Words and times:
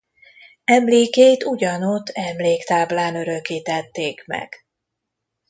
Emlékét 0.65 1.43
ugyanott 1.43 2.09
emléktáblán 2.09 3.15
örökítették 3.15 4.25
meg. 4.25 4.53